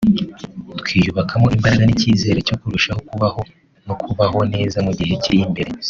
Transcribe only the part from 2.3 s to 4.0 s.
cyo kurushaho kubaho no